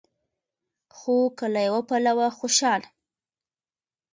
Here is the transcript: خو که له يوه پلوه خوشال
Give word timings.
خو 0.97 1.15
که 1.37 1.45
له 1.53 1.61
يوه 1.67 1.81
پلوه 1.89 2.27
خوشال 2.37 2.81